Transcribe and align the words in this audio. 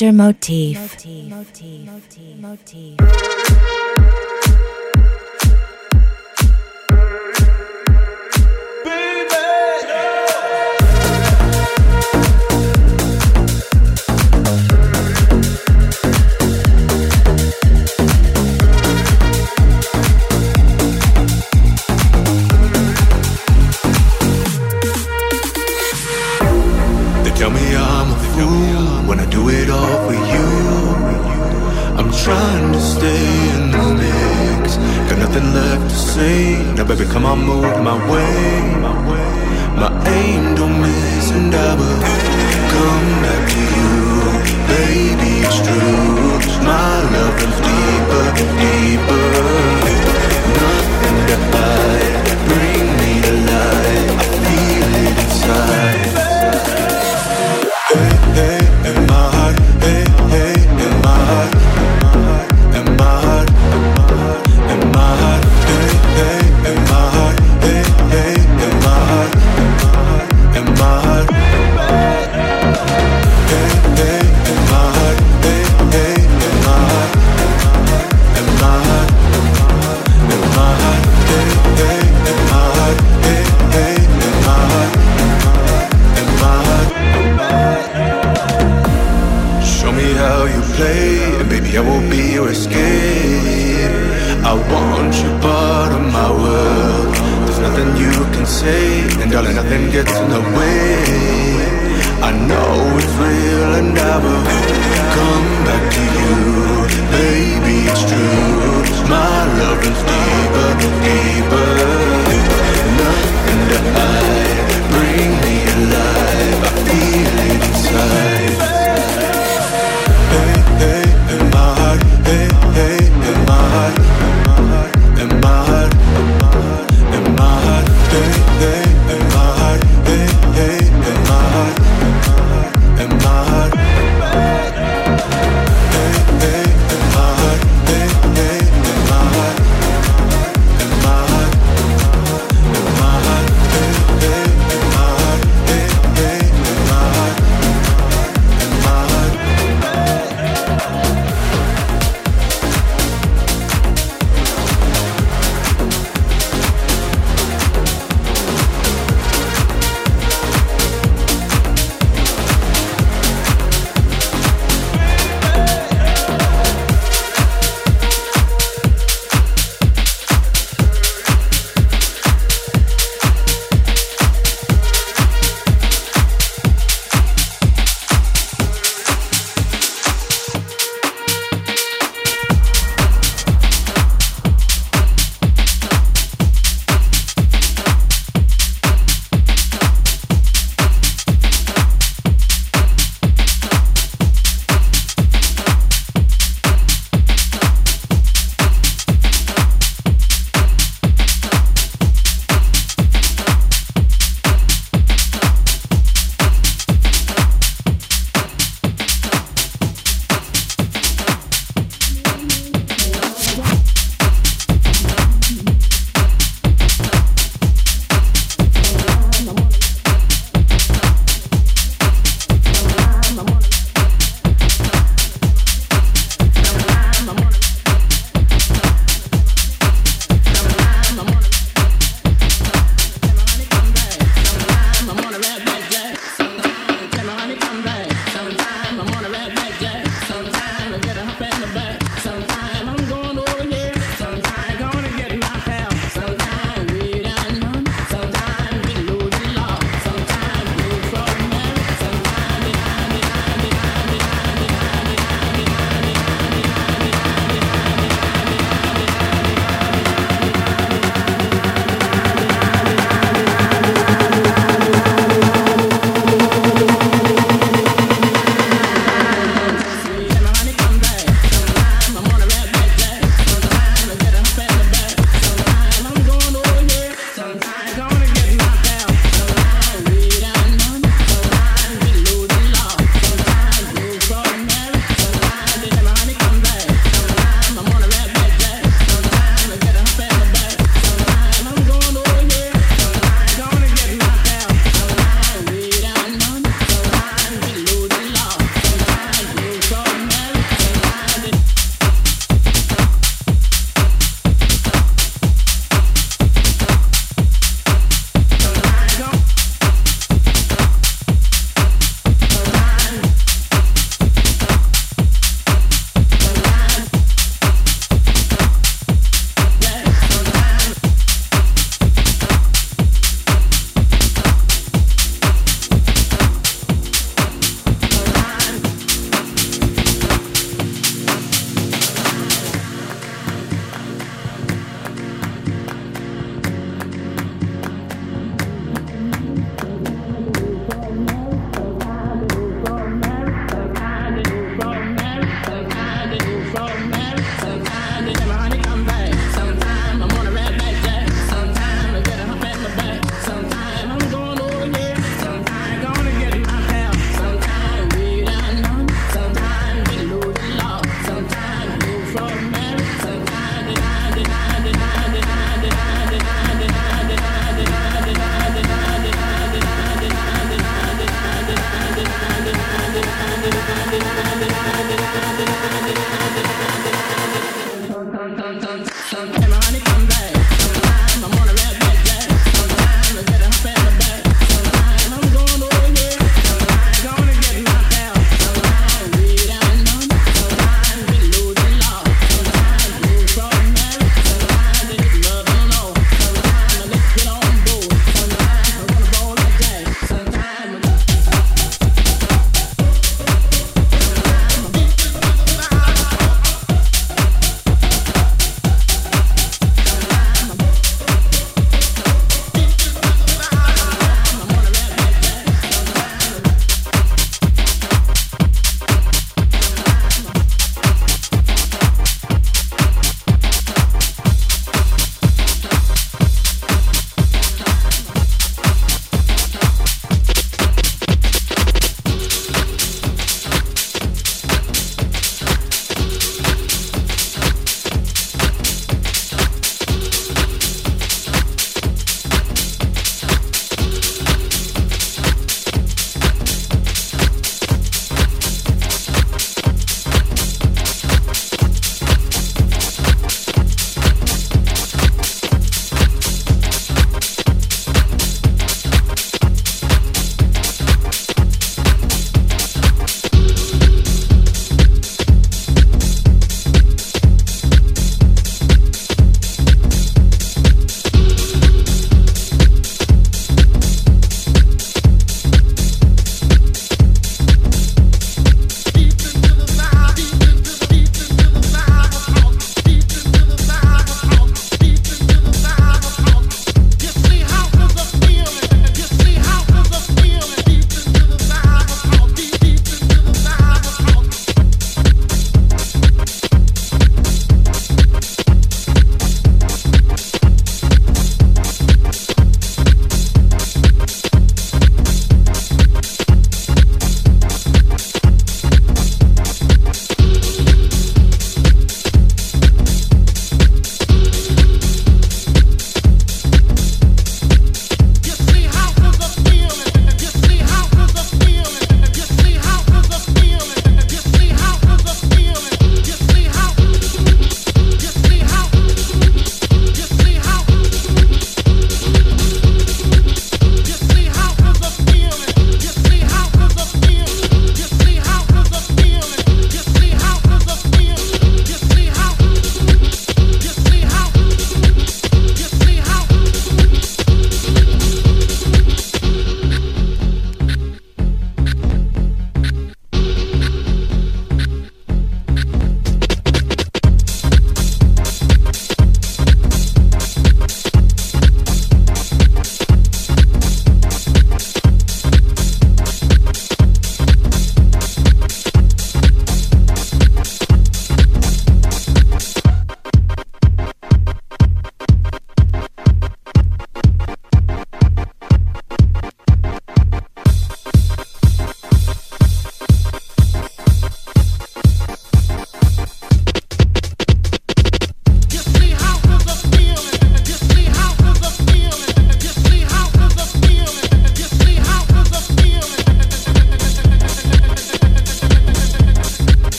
Mr. 0.00 0.14
Motif. 0.14 0.78
Motif. 1.28 1.84
Motif. 1.84 2.40
Motif. 2.40 2.96
They 4.46 4.79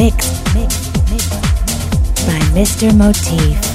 mixed, 0.00 0.44
by 2.24 2.40
Mr. 2.54 2.96
Motif. 2.96 3.69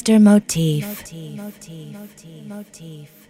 Mixed 0.00 0.06
Mr. 0.06 0.20
Motif. 0.22 0.86
Motif. 0.86 1.92
Motif. 1.92 2.46
Motif. 2.48 3.29